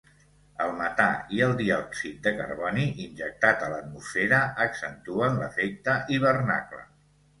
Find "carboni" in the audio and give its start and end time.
2.39-2.85